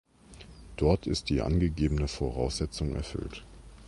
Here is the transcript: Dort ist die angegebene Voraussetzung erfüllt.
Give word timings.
Dort 0.77 1.05
ist 1.05 1.29
die 1.29 1.43
angegebene 1.43 2.07
Voraussetzung 2.07 2.95
erfüllt. 2.95 3.43